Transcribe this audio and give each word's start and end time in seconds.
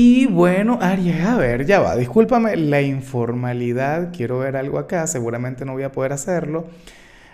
Y 0.00 0.26
bueno, 0.26 0.78
Aries, 0.80 1.24
a 1.24 1.36
ver, 1.36 1.66
ya 1.66 1.80
va, 1.80 1.96
discúlpame 1.96 2.54
la 2.54 2.80
informalidad, 2.80 4.12
quiero 4.16 4.38
ver 4.38 4.56
algo 4.56 4.78
acá, 4.78 5.08
seguramente 5.08 5.64
no 5.64 5.72
voy 5.72 5.82
a 5.82 5.90
poder 5.90 6.12
hacerlo, 6.12 6.68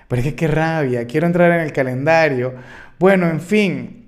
pero 0.09 0.23
es 0.23 0.29
que 0.29 0.35
qué 0.35 0.49
rabia, 0.49 1.07
quiero 1.07 1.27
entrar 1.27 1.53
en 1.53 1.61
el 1.61 1.73
calendario. 1.75 2.55
Bueno, 2.99 3.29
en 3.29 3.43
fin, 3.43 4.07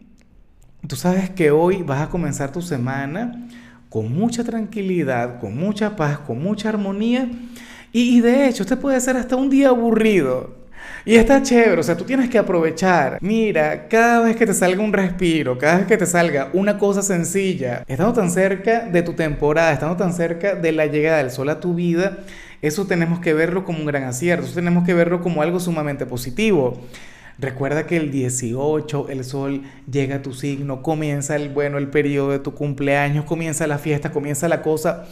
tú 0.88 0.96
sabes 0.96 1.28
que 1.28 1.50
hoy 1.50 1.82
vas 1.82 2.00
a 2.00 2.08
comenzar 2.08 2.50
tu 2.50 2.62
semana 2.62 3.46
con 3.90 4.10
mucha 4.10 4.42
tranquilidad, 4.42 5.38
con 5.38 5.54
mucha 5.54 5.94
paz, 5.94 6.20
con 6.20 6.42
mucha 6.42 6.70
armonía, 6.70 7.28
y, 7.92 8.22
de 8.22 8.48
hecho, 8.48 8.62
este 8.62 8.78
puede 8.78 8.98
ser 9.02 9.18
hasta 9.18 9.36
un 9.36 9.50
día 9.50 9.68
aburrido. 9.68 10.65
Y 11.04 11.14
está 11.16 11.42
chévere, 11.42 11.80
o 11.80 11.82
sea, 11.82 11.96
tú 11.96 12.04
tienes 12.04 12.28
que 12.28 12.38
aprovechar. 12.38 13.18
Mira, 13.20 13.86
cada 13.88 14.20
vez 14.20 14.36
que 14.36 14.46
te 14.46 14.54
salga 14.54 14.82
un 14.82 14.92
respiro, 14.92 15.56
cada 15.56 15.78
vez 15.78 15.86
que 15.86 15.96
te 15.96 16.06
salga 16.06 16.50
una 16.52 16.78
cosa 16.78 17.02
sencilla, 17.02 17.84
estando 17.86 18.12
tan 18.12 18.30
cerca 18.30 18.80
de 18.80 19.02
tu 19.02 19.12
temporada, 19.12 19.72
estando 19.72 19.96
tan 19.96 20.12
cerca 20.12 20.54
de 20.54 20.72
la 20.72 20.86
llegada 20.86 21.18
del 21.18 21.30
sol 21.30 21.48
a 21.48 21.60
tu 21.60 21.74
vida, 21.74 22.18
eso 22.62 22.86
tenemos 22.86 23.20
que 23.20 23.34
verlo 23.34 23.64
como 23.64 23.78
un 23.78 23.86
gran 23.86 24.04
acierto, 24.04 24.46
eso 24.46 24.54
tenemos 24.54 24.84
que 24.84 24.94
verlo 24.94 25.20
como 25.20 25.42
algo 25.42 25.60
sumamente 25.60 26.06
positivo. 26.06 26.80
Recuerda 27.38 27.86
que 27.86 27.98
el 27.98 28.10
18 28.10 29.08
el 29.10 29.22
sol 29.22 29.62
llega 29.90 30.16
a 30.16 30.22
tu 30.22 30.32
signo, 30.32 30.82
comienza 30.82 31.36
el 31.36 31.50
bueno 31.50 31.76
el 31.76 31.88
periodo 31.88 32.30
de 32.30 32.38
tu 32.38 32.54
cumpleaños, 32.54 33.26
comienza 33.26 33.66
la 33.66 33.76
fiesta, 33.76 34.10
comienza 34.10 34.48
la 34.48 34.62
cosa. 34.62 35.04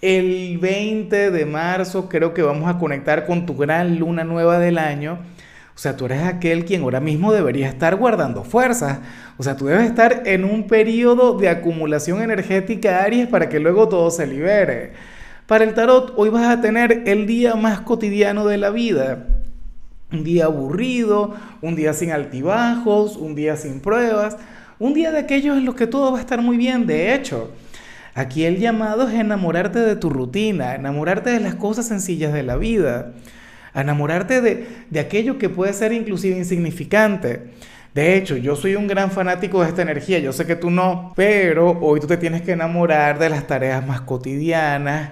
El 0.00 0.58
20 0.58 1.30
de 1.30 1.46
marzo 1.46 2.08
creo 2.08 2.34
que 2.34 2.42
vamos 2.42 2.68
a 2.68 2.78
conectar 2.78 3.26
con 3.26 3.46
tu 3.46 3.56
gran 3.56 3.98
luna 3.98 4.24
nueva 4.24 4.58
del 4.58 4.78
año 4.78 5.18
o 5.76 5.78
sea, 5.78 5.94
tú 5.94 6.06
eres 6.06 6.22
aquel 6.22 6.64
quien 6.64 6.80
ahora 6.80 7.00
mismo 7.00 7.34
debería 7.34 7.68
estar 7.68 7.96
guardando 7.96 8.44
fuerzas. 8.44 9.00
O 9.36 9.42
sea, 9.42 9.58
tú 9.58 9.66
debes 9.66 9.86
estar 9.86 10.22
en 10.24 10.46
un 10.46 10.66
periodo 10.66 11.36
de 11.36 11.50
acumulación 11.50 12.22
energética 12.22 13.02
Aries 13.02 13.28
para 13.28 13.50
que 13.50 13.60
luego 13.60 13.86
todo 13.86 14.10
se 14.10 14.26
libere. 14.26 14.92
Para 15.46 15.64
el 15.64 15.74
tarot, 15.74 16.14
hoy 16.16 16.30
vas 16.30 16.48
a 16.48 16.62
tener 16.62 17.02
el 17.04 17.26
día 17.26 17.56
más 17.56 17.80
cotidiano 17.80 18.46
de 18.46 18.56
la 18.56 18.70
vida. 18.70 19.26
Un 20.10 20.24
día 20.24 20.46
aburrido, 20.46 21.34
un 21.60 21.76
día 21.76 21.92
sin 21.92 22.10
altibajos, 22.10 23.16
un 23.16 23.34
día 23.34 23.56
sin 23.56 23.80
pruebas, 23.80 24.38
un 24.78 24.94
día 24.94 25.12
de 25.12 25.18
aquellos 25.18 25.58
en 25.58 25.66
los 25.66 25.74
que 25.74 25.86
todo 25.86 26.10
va 26.10 26.18
a 26.18 26.22
estar 26.22 26.40
muy 26.40 26.56
bien. 26.56 26.86
De 26.86 27.14
hecho, 27.14 27.50
aquí 28.16 28.44
el 28.44 28.58
llamado 28.58 29.08
es 29.08 29.14
enamorarte 29.14 29.78
de 29.78 29.94
tu 29.94 30.10
rutina, 30.10 30.74
enamorarte 30.74 31.30
de 31.30 31.38
las 31.38 31.54
cosas 31.54 31.86
sencillas 31.86 32.32
de 32.32 32.42
la 32.42 32.56
vida 32.56 33.12
enamorarte 33.80 34.40
de, 34.40 34.66
de 34.90 35.00
aquello 35.00 35.38
que 35.38 35.48
puede 35.48 35.72
ser 35.72 35.92
inclusive 35.92 36.36
insignificante. 36.36 37.42
De 37.94 38.16
hecho, 38.16 38.36
yo 38.36 38.56
soy 38.56 38.74
un 38.74 38.86
gran 38.86 39.10
fanático 39.10 39.62
de 39.62 39.68
esta 39.68 39.82
energía, 39.82 40.18
yo 40.18 40.32
sé 40.32 40.46
que 40.46 40.56
tú 40.56 40.70
no, 40.70 41.12
pero 41.16 41.78
hoy 41.80 42.00
tú 42.00 42.06
te 42.06 42.16
tienes 42.16 42.42
que 42.42 42.52
enamorar 42.52 43.18
de 43.18 43.30
las 43.30 43.46
tareas 43.46 43.86
más 43.86 44.02
cotidianas, 44.02 45.10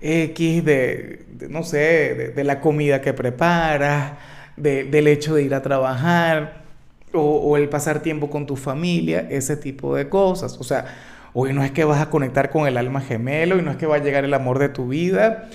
X, 0.00 0.64
de, 0.64 1.24
no 1.48 1.62
sé, 1.62 2.32
de, 2.34 2.44
la 2.44 2.60
comida 2.60 3.00
que 3.00 3.12
preparas, 3.12 4.12
del 4.56 5.06
hecho 5.06 5.36
de 5.36 5.44
ir 5.44 5.54
a 5.54 5.62
trabajar, 5.62 6.64
o, 7.12 7.56
el 7.56 7.68
pasar 7.68 8.00
tiempo 8.00 8.28
con 8.28 8.46
tu 8.46 8.56
familia, 8.56 9.28
ese 9.30 9.56
tipo 9.56 9.94
de 9.94 10.08
cosas. 10.08 10.56
O 10.58 10.64
sea, 10.64 10.86
hoy 11.34 11.52
no 11.52 11.62
es 11.62 11.72
que 11.72 11.84
vas 11.84 12.00
a 12.00 12.08
conectar 12.08 12.48
con 12.48 12.66
el 12.66 12.78
alma 12.78 13.02
gemelo 13.02 13.58
y 13.58 13.62
no 13.62 13.70
es 13.70 13.76
que 13.76 13.86
va 13.86 13.96
a 13.96 14.02
llegar 14.02 14.24
el 14.24 14.32
amor 14.32 14.58
de 14.58 14.70
tu 14.70 14.88
vida, 14.88 15.50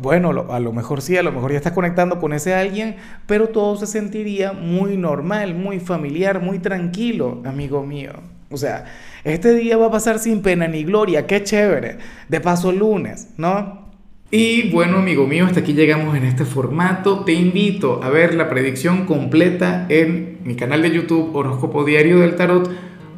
bueno, 0.00 0.46
a 0.50 0.60
lo 0.60 0.72
mejor 0.72 1.02
sí, 1.02 1.16
a 1.16 1.22
lo 1.22 1.32
mejor 1.32 1.50
ya 1.50 1.56
estás 1.56 1.72
conectando 1.72 2.20
con 2.20 2.32
ese 2.32 2.54
alguien, 2.54 2.96
pero 3.26 3.48
todo 3.48 3.76
se 3.76 3.86
sentiría 3.86 4.52
muy 4.52 4.96
normal, 4.96 5.54
muy 5.54 5.80
familiar, 5.80 6.40
muy 6.40 6.60
tranquilo, 6.60 7.42
amigo 7.44 7.84
mío. 7.84 8.12
O 8.50 8.56
sea, 8.56 8.84
este 9.24 9.54
día 9.54 9.76
va 9.76 9.86
a 9.86 9.90
pasar 9.90 10.20
sin 10.20 10.42
pena 10.42 10.68
ni 10.68 10.84
gloria, 10.84 11.26
qué 11.26 11.42
chévere. 11.42 11.98
De 12.28 12.40
paso 12.40 12.70
lunes, 12.70 13.30
¿no? 13.36 13.82
Y 14.30 14.70
bueno, 14.70 14.98
amigo 14.98 15.26
mío, 15.26 15.46
hasta 15.46 15.60
aquí 15.60 15.72
llegamos 15.72 16.16
en 16.16 16.24
este 16.24 16.44
formato. 16.44 17.24
Te 17.24 17.32
invito 17.32 18.02
a 18.04 18.08
ver 18.08 18.34
la 18.34 18.48
predicción 18.48 19.04
completa 19.04 19.86
en 19.88 20.38
mi 20.44 20.54
canal 20.54 20.80
de 20.82 20.90
YouTube 20.90 21.34
Horóscopo 21.34 21.84
Diario 21.84 22.20
del 22.20 22.36
Tarot 22.36 22.70